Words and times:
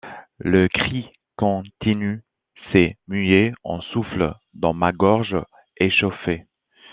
Le 0.39 0.67
cri 0.67 1.05
continu 1.37 2.23
s'est 2.73 2.97
mué 3.07 3.53
en 3.63 3.81
souffle 3.81 4.33
dans 4.55 4.73
ma 4.73 4.91
gorge 4.91 5.37
échauffée. 5.77 6.47